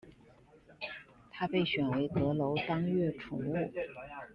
[1.29, 3.53] 他被选为阁楼当月宠物。